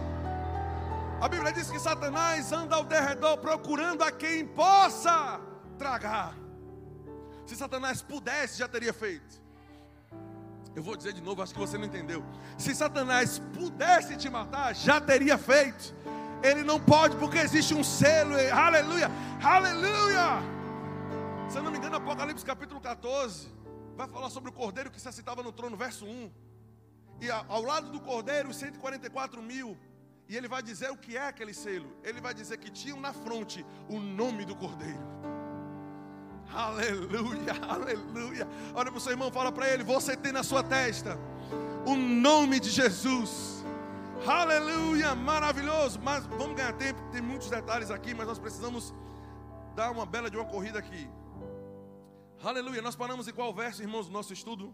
[1.20, 5.40] A Bíblia diz que Satanás anda ao derredor procurando a quem possa
[5.76, 6.43] tragar.
[7.46, 9.42] Se Satanás pudesse, já teria feito.
[10.74, 12.24] Eu vou dizer de novo, acho que você não entendeu.
[12.58, 15.94] Se Satanás pudesse te matar, já teria feito.
[16.42, 18.34] Ele não pode, porque existe um selo.
[18.52, 19.08] Aleluia,
[19.42, 20.42] aleluia.
[21.48, 23.48] Se eu não me engano, Apocalipse capítulo 14
[23.96, 26.30] vai falar sobre o cordeiro que se assentava no trono, verso 1.
[27.20, 29.78] E ao lado do cordeiro, 144 mil.
[30.28, 31.96] E ele vai dizer o que é aquele selo.
[32.02, 34.98] Ele vai dizer que tinham na fronte o nome do cordeiro.
[36.54, 38.48] Aleluia, aleluia.
[38.74, 41.18] Olha para o seu irmão, fala para ele: Você tem na sua testa
[41.84, 43.64] o nome de Jesus.
[44.24, 45.98] Aleluia, maravilhoso.
[46.00, 48.94] Mas vamos ganhar tempo, tem muitos detalhes aqui, mas nós precisamos
[49.74, 51.10] dar uma bela de uma corrida aqui.
[52.42, 52.80] Aleluia.
[52.80, 54.72] Nós paramos em qual verso, irmãos, do nosso estudo?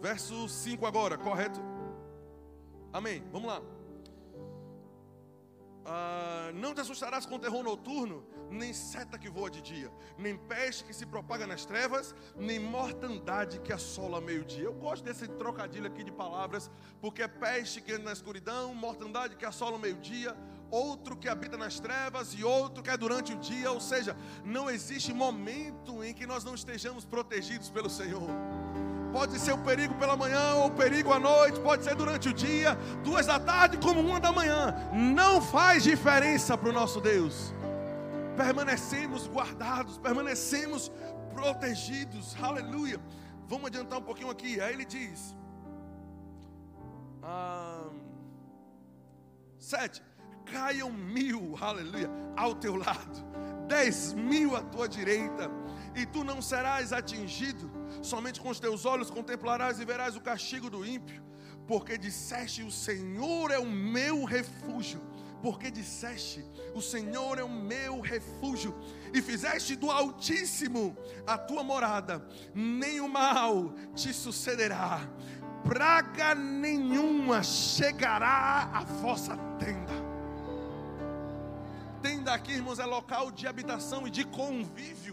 [0.00, 1.60] Verso 5 agora, correto?
[2.92, 3.24] Amém.
[3.32, 3.73] Vamos lá.
[5.86, 10.84] Ah, não te assustarás com terror noturno, nem seta que voa de dia, nem peste
[10.84, 14.64] que se propaga nas trevas, nem mortandade que assola meio-dia.
[14.64, 16.70] Eu gosto desse trocadilho aqui de palavras,
[17.00, 20.34] porque é peste que anda na escuridão, mortandade que assola meio-dia,
[20.70, 24.70] outro que habita nas trevas e outro que é durante o dia, ou seja, não
[24.70, 28.28] existe momento em que nós não estejamos protegidos pelo Senhor.
[29.14, 32.32] Pode ser o perigo pela manhã ou o perigo à noite, pode ser durante o
[32.32, 32.74] dia,
[33.04, 37.54] duas da tarde como uma da manhã, não faz diferença para o nosso Deus.
[38.36, 40.90] Permanecemos guardados, permanecemos
[41.32, 43.00] protegidos, aleluia.
[43.46, 45.36] Vamos adiantar um pouquinho aqui, aí ele diz:
[47.22, 47.86] ah,
[49.60, 50.02] sete
[50.44, 53.24] caiam mil, aleluia, ao teu lado,
[53.68, 55.48] dez mil à tua direita,
[55.94, 57.70] e tu não serás atingido,
[58.02, 61.22] somente com os teus olhos contemplarás e verás o castigo do ímpio,
[61.66, 65.00] porque disseste: O Senhor é o meu refúgio.
[65.44, 66.42] Porque disseste:
[66.74, 68.74] O Senhor é o meu refúgio,
[69.12, 75.06] e fizeste do Altíssimo a tua morada, nem o mal te sucederá,
[75.62, 79.92] praga nenhuma chegará à vossa tenda.
[82.00, 85.03] Tenda aqui, irmãos, é local de habitação e de convívio.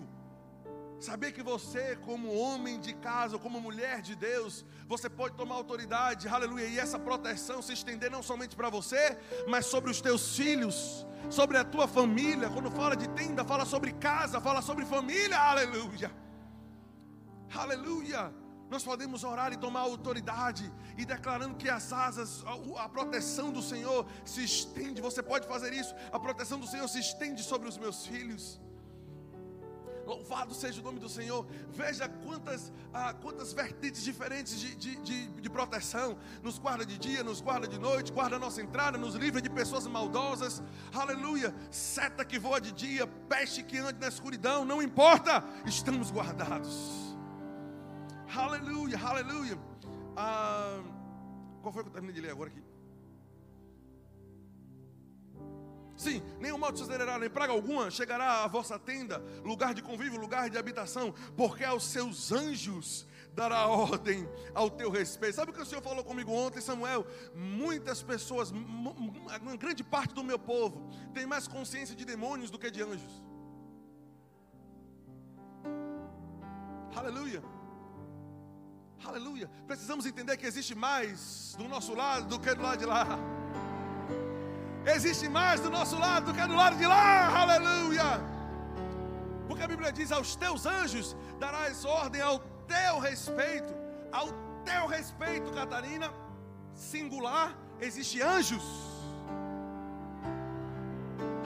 [1.02, 6.28] Saber que você, como homem de casa, como mulher de Deus, você pode tomar autoridade,
[6.28, 11.08] aleluia, e essa proteção se estender não somente para você, mas sobre os teus filhos,
[11.28, 12.52] sobre a tua família.
[12.52, 16.12] Quando fala de tenda, fala sobre casa, fala sobre família, aleluia,
[17.52, 18.32] aleluia
[18.70, 23.62] nós podemos orar e tomar autoridade e declarando que as asas, a, a, proteção do
[23.62, 25.02] Senhor se estende.
[25.02, 25.94] Você pode fazer isso.
[26.10, 28.62] A proteção do Senhor se estende sobre os meus filhos.
[30.12, 31.48] Louvado seja o nome do Senhor.
[31.72, 36.18] Veja quantas, ah, quantas vertentes diferentes de, de, de, de, proteção.
[36.44, 39.50] Nos guarda de dia, nos guarda de noite, guarda a nossa entrada, nos livra de
[39.50, 40.62] pessoas maldosas.
[40.94, 41.56] Aleluia.
[41.72, 44.66] Seta que voa de dia, peste que ande na escuridão.
[44.66, 47.16] Não importa, estamos guardados.
[48.36, 49.58] Aleluia, aleluia.
[50.18, 50.84] Ah,
[51.62, 52.71] qual foi que eu terminei de ler agora aqui?
[56.02, 60.20] Sim, nenhum mal te sucederá, nem praga alguma chegará à vossa tenda, lugar de convívio,
[60.20, 65.36] lugar de habitação, porque aos seus anjos dará ordem ao teu respeito.
[65.36, 67.06] Sabe o que o Senhor falou comigo ontem, Samuel?
[67.36, 72.72] Muitas pessoas, uma grande parte do meu povo, tem mais consciência de demônios do que
[72.72, 73.22] de anjos.
[76.96, 77.44] Aleluia.
[79.06, 79.48] Aleluia.
[79.68, 83.06] Precisamos entender que existe mais do nosso lado do que do lado de lá.
[84.86, 88.20] Existe mais do nosso lado do que do lado de lá, aleluia.
[89.48, 93.74] Porque a Bíblia diz: aos teus anjos darás ordem ao teu respeito,
[94.12, 94.30] ao
[94.66, 96.12] teu respeito, Catarina,
[96.74, 98.64] singular, existe anjos.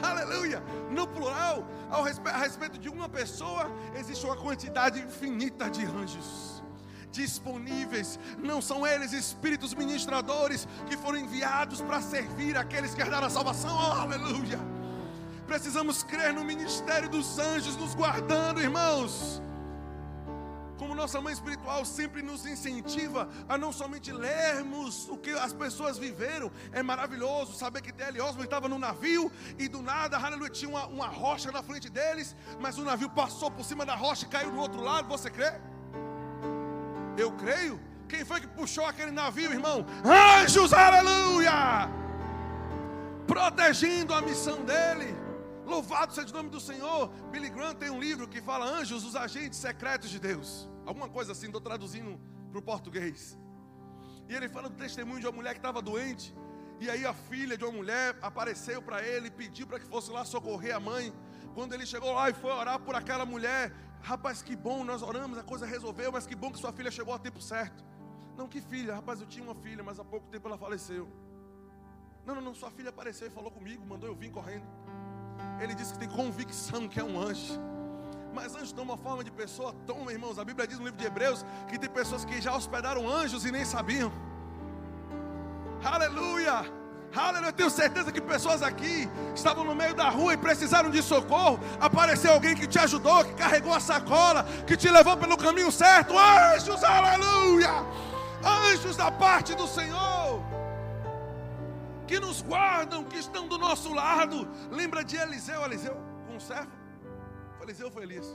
[0.02, 0.62] Aleluia!
[0.90, 6.55] No plural, ao a respeito de uma pessoa, existe uma quantidade infinita de anjos
[7.16, 8.20] disponíveis.
[8.38, 13.76] Não são eles espíritos ministradores que foram enviados para servir aqueles que herdaram a salvação.
[13.76, 14.60] Oh, aleluia!
[15.48, 19.42] Precisamos crer no ministério dos anjos nos guardando, irmãos.
[20.78, 25.98] Como nossa mãe espiritual sempre nos incentiva a não somente lermos o que as pessoas
[25.98, 28.20] viveram, é maravilhoso saber que T.L.
[28.22, 32.36] Osborne estava no navio e do nada, aleluia, tinha uma, uma rocha na frente deles,
[32.60, 35.08] mas o navio passou por cima da rocha e caiu do outro lado.
[35.08, 35.54] Você crê?
[37.18, 37.80] Eu creio.
[38.08, 39.86] Quem foi que puxou aquele navio, irmão?
[40.04, 41.90] Anjos, aleluia!
[43.28, 45.16] Protegendo a missão dele.
[45.66, 47.10] Louvado seja o nome do Senhor.
[47.32, 50.70] Billy Graham tem um livro que fala Anjos, os agentes secretos de Deus.
[50.86, 52.20] Alguma coisa assim, estou traduzindo
[52.52, 53.38] para o português.
[54.30, 56.36] E ele fala do testemunho de uma mulher que estava doente.
[56.80, 60.24] E aí a filha de uma mulher apareceu para ele, pediu para que fosse lá
[60.24, 61.12] socorrer a mãe.
[61.56, 65.38] Quando ele chegou lá e foi orar por aquela mulher, rapaz, que bom, nós oramos,
[65.38, 67.84] a coisa resolveu, mas que bom que sua filha chegou a tempo certo.
[68.38, 71.08] Não, que filha, rapaz, eu tinha uma filha, mas há pouco tempo ela faleceu.
[72.26, 74.66] Não, não, não, sua filha apareceu e falou comigo, mandou eu vir correndo.
[75.62, 77.58] Ele disse que tem convicção que é um anjo.
[78.34, 80.38] Mas anjos têm uma forma de pessoa toma, irmãos.
[80.38, 83.52] A Bíblia diz no livro de Hebreus que tem pessoas que já hospedaram anjos e
[83.52, 84.12] nem sabiam.
[85.82, 86.85] Aleluia!
[87.14, 91.02] Aleluia, eu tenho certeza que pessoas aqui estavam no meio da rua e precisaram de
[91.02, 91.60] socorro.
[91.80, 96.14] Apareceu alguém que te ajudou, que carregou a sacola, que te levou pelo caminho certo.
[96.18, 97.72] Anjos, aleluia!
[98.44, 100.44] Anjos da parte do Senhor
[102.08, 104.48] que nos guardam, que estão do nosso lado.
[104.72, 106.72] Lembra de Eliseu, Eliseu, com o servo?
[107.62, 108.28] Eliseu foi Elias.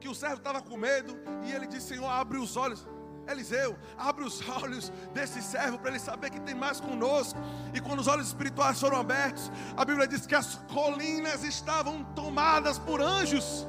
[0.00, 2.86] Que o servo estava com medo e ele disse: Senhor, abre os olhos.
[3.26, 7.38] Eliseu, abre os olhos desse servo para ele saber que tem mais conosco.
[7.72, 12.78] E quando os olhos espirituais foram abertos, a Bíblia diz que as colinas estavam tomadas
[12.78, 13.66] por anjos,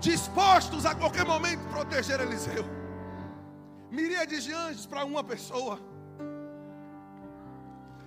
[0.00, 2.64] dispostos a qualquer momento proteger Eliseu.
[3.90, 5.78] Miríades de anjos para uma pessoa.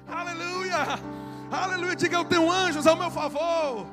[0.08, 0.78] Aleluia!
[1.52, 1.96] Aleluia!
[1.96, 3.88] Diga eu tenho anjos ao meu favor.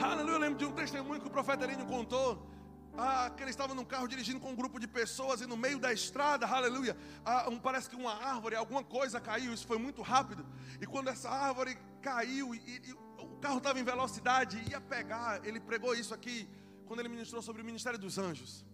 [0.00, 0.34] Aleluia!
[0.34, 2.55] Eu lembro de um testemunho que o profeta Elinho contou.
[2.98, 5.78] Ah, que ele estava num carro dirigindo com um grupo de pessoas e no meio
[5.78, 10.00] da estrada, aleluia, ah, um, parece que uma árvore, alguma coisa caiu, isso foi muito
[10.00, 10.46] rápido.
[10.80, 15.60] E quando essa árvore caiu e, e o carro estava em velocidade, ia pegar, ele
[15.60, 16.48] pregou isso aqui
[16.86, 18.64] quando ele ministrou sobre o ministério dos anjos.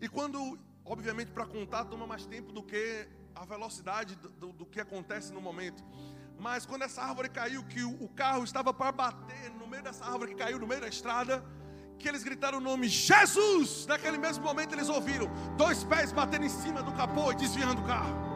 [0.00, 4.66] E quando, obviamente, para contar toma mais tempo do que a velocidade do, do, do,
[4.66, 5.84] que acontece no momento.
[6.38, 10.04] Mas quando essa árvore caiu, que o, o carro estava para bater no meio dessa
[10.04, 11.44] árvore que caiu no meio da estrada,
[11.98, 13.86] que eles gritaram o nome Jesus.
[13.86, 17.84] Naquele mesmo momento eles ouviram dois pés batendo em cima do capô e desviando o
[17.84, 18.32] carro.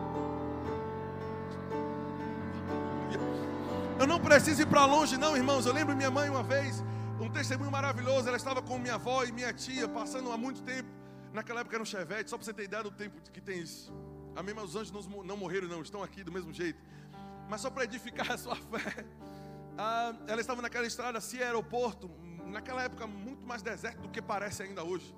[3.99, 5.65] Eu não preciso ir para longe, não, irmãos.
[5.65, 6.85] Eu lembro minha mãe uma vez,
[7.19, 8.29] um testemunho maravilhoso.
[8.29, 10.89] Ela estava com minha avó e minha tia, passando há muito tempo.
[11.33, 13.93] Naquela época era um chevette, só para você ter ideia do tempo que tem isso.
[14.35, 16.79] Amém, mas os anjos não morreram, não, estão aqui do mesmo jeito.
[17.49, 19.05] Mas só para edificar a sua fé.
[19.79, 22.11] Ah, ela estava naquela estrada, se aeroporto,
[22.47, 25.15] naquela época muito mais deserto do que parece ainda hoje.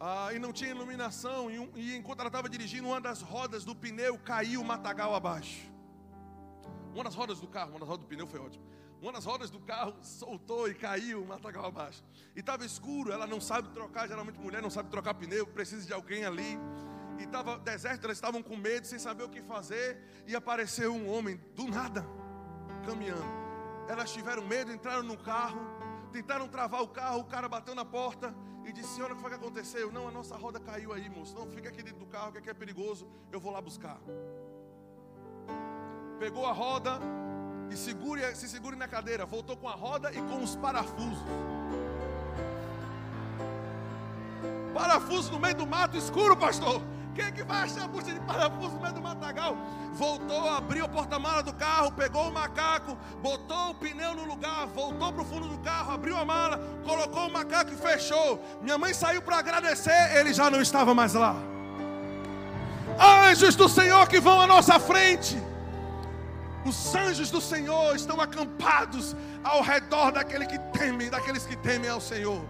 [0.00, 3.64] Ah, e não tinha iluminação, e, um, e enquanto ela estava dirigindo, uma das rodas
[3.64, 5.70] do pneu caiu o matagal abaixo.
[6.92, 8.64] Uma das rodas do carro, uma das rodas do pneu foi ótimo.
[9.00, 12.04] Uma das rodas do carro soltou e caiu o matagal abaixo.
[12.36, 15.92] E estava escuro, ela não sabe trocar, geralmente mulher não sabe trocar pneu, precisa de
[15.92, 16.58] alguém ali
[17.18, 21.08] e estava deserto, elas estavam com medo, sem saber o que fazer, e apareceu um
[21.12, 22.04] homem do nada
[22.84, 23.24] caminhando.
[23.88, 25.60] Elas tiveram medo, entraram no carro,
[26.12, 29.30] tentaram travar o carro, o cara bateu na porta e disse: Senhora, o que foi
[29.30, 29.90] que aconteceu?
[29.90, 31.34] Não, a nossa roda caiu aí, moço.
[31.34, 33.98] Não, fica aqui dentro do carro, que aqui é perigoso, eu vou lá buscar.
[36.20, 37.00] Pegou a roda
[37.70, 41.24] e segure, se segure na cadeira, voltou com a roda e com os parafusos.
[44.74, 46.80] Parafuso no meio do mato escuro, pastor.
[47.14, 49.56] Quem é que vai achar a bucha de parafuso no meio do matagal?
[49.92, 55.12] Voltou, abriu o porta-mala do carro, pegou o macaco, botou o pneu no lugar, voltou
[55.12, 58.42] para o fundo do carro, abriu a mala, colocou o macaco e fechou.
[58.62, 61.36] Minha mãe saiu para agradecer, ele já não estava mais lá.
[62.98, 65.36] Anjos do Senhor que vão à nossa frente.
[66.64, 72.00] Os anjos do Senhor estão acampados ao redor daquele que temem, daqueles que temem ao
[72.00, 72.42] Senhor.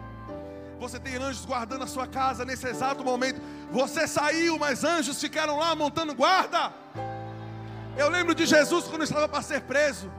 [0.85, 3.41] Você tem anjos guardando a sua casa nesse exato momento.
[3.71, 6.63] Você saiu, mas anjos ficaram lá montando guarda.
[7.97, 10.11] Eu lembro de Jesus quando estava para ser preso.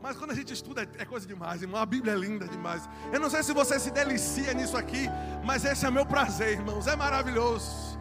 [0.00, 1.80] Mas quando a gente estuda é coisa demais, irmão.
[1.80, 2.88] A Bíblia é linda demais.
[3.12, 5.06] Eu não sei se você se delicia nisso aqui,
[5.44, 6.86] mas esse é meu prazer, irmãos.
[6.86, 7.98] É maravilhoso.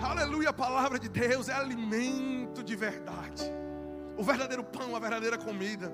[0.00, 3.44] Aleluia, a palavra de Deus é alimento de verdade.
[4.16, 5.92] O verdadeiro pão, a verdadeira comida.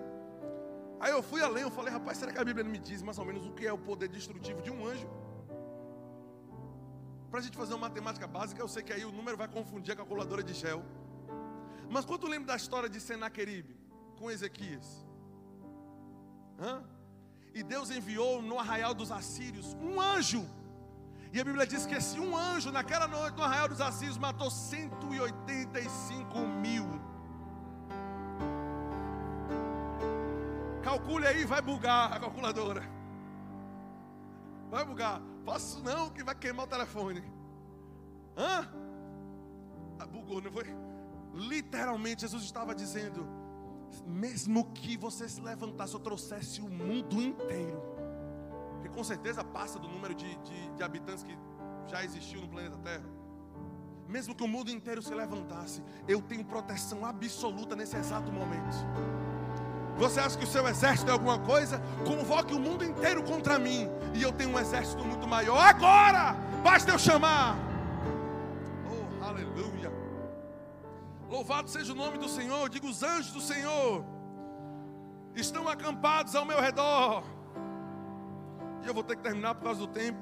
[0.99, 3.19] Aí eu fui além, eu falei, rapaz, será que a Bíblia não me diz mais
[3.19, 5.09] ou menos o que é o poder destrutivo de um anjo?
[7.31, 9.93] Para a gente fazer uma matemática básica, eu sei que aí o número vai confundir
[9.93, 10.83] a calculadora de gel.
[11.91, 13.77] Mas quanto lembra da história de Senaqueribe
[14.19, 15.07] com Ezequias?
[16.59, 16.83] Hã?
[17.55, 20.49] E Deus enviou no arraial dos assírios um anjo.
[21.33, 24.51] E a Bíblia diz que esse um anjo, naquela noite no arraial dos assírios, matou
[24.51, 26.87] 185 mil.
[30.97, 32.83] Calcule aí, vai bugar a calculadora.
[34.71, 35.21] Vai bugar.
[35.45, 37.23] Faço não, que vai queimar o telefone.
[38.35, 38.67] Hã?
[39.99, 40.65] Ah, bugou, não foi?
[41.35, 43.29] Literalmente, Jesus estava dizendo:
[44.07, 47.79] mesmo que você se levantasse ou trouxesse o mundo inteiro,
[48.81, 51.37] que com certeza passa do número de, de, de habitantes que
[51.89, 53.05] já existiu no planeta Terra.
[54.09, 58.77] Mesmo que o mundo inteiro se levantasse, eu tenho proteção absoluta nesse exato momento.
[59.99, 61.81] Você acha que o seu exército é alguma coisa?
[62.07, 63.89] Convoque o mundo inteiro contra mim.
[64.15, 65.59] E eu tenho um exército muito maior.
[65.59, 66.37] Agora!
[66.63, 67.57] Basta eu chamar.
[68.91, 69.91] Oh, aleluia.
[71.29, 72.69] Louvado seja o nome do Senhor.
[72.69, 74.05] Digo, os anjos do Senhor
[75.35, 77.25] estão acampados ao meu redor.
[78.83, 80.19] E eu vou ter que terminar por causa do tempo.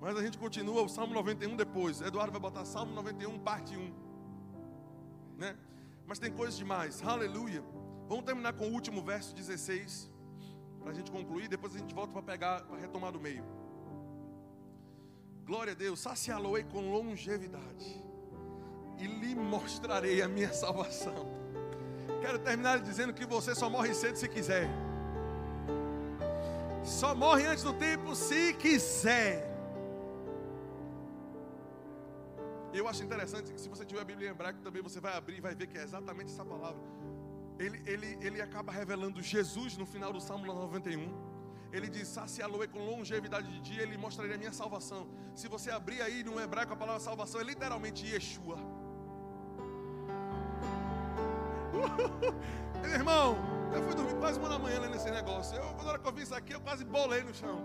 [0.00, 2.00] Mas a gente continua o Salmo 91 depois.
[2.00, 3.92] Eduardo vai botar Salmo 91, parte 1.
[5.36, 5.56] Né?
[6.06, 7.02] Mas tem coisas demais.
[7.06, 7.62] Aleluia.
[8.10, 10.10] Vamos terminar com o último verso 16,
[10.80, 13.44] para a gente concluir, depois a gente volta para pegar, para retomar do meio.
[15.44, 18.02] Glória a Deus, saciá-lo-ei com longevidade,
[18.98, 21.24] e lhe mostrarei a minha salvação.
[22.20, 24.68] Quero terminar dizendo que você só morre cedo se quiser.
[26.82, 29.48] Só morre antes do tempo se quiser.
[32.72, 35.36] Eu acho interessante que se você tiver a Bíblia em hebraico também você vai abrir
[35.36, 36.80] e vai ver que é exatamente essa palavra
[37.60, 41.12] ele, ele, ele acaba revelando Jesus no final do Salmo 91.
[41.70, 45.06] Ele diz: Saciá-lo com longevidade de dia, ele mostraria a minha salvação.
[45.34, 48.56] Se você abrir aí no hebraico a palavra salvação, é literalmente Yeshua.
[52.80, 53.36] Meu irmão,
[53.74, 55.56] eu fui dormir quase uma da manhã nesse negócio.
[55.56, 57.60] Eu, quando eu vi isso aqui, eu quase bolei no chão.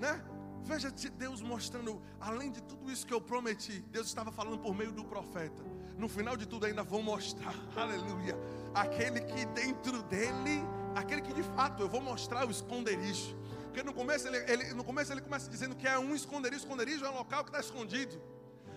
[0.00, 0.20] Né?
[0.62, 4.92] Veja Deus mostrando, além de tudo isso que eu prometi, Deus estava falando por meio
[4.92, 5.62] do profeta.
[5.96, 8.36] No final de tudo, ainda vou mostrar, aleluia,
[8.74, 10.62] aquele que dentro dele,
[10.94, 13.36] aquele que de fato eu vou mostrar o esconderijo.
[13.64, 17.04] Porque no começo ele, ele, no começo ele começa dizendo que é um esconderijo, esconderijo
[17.04, 18.20] é um local que está escondido.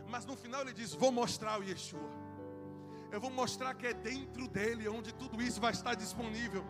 [0.07, 2.09] Mas no final ele diz: Vou mostrar o Yeshua.
[3.11, 6.63] Eu vou mostrar que é dentro dele onde tudo isso vai estar disponível.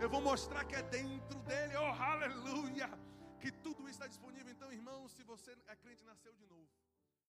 [0.00, 2.88] Eu vou mostrar que é dentro dele, oh aleluia,
[3.38, 4.50] que tudo isso está disponível.
[4.50, 6.49] Então, irmãos, se você é crente, nasceu de novo.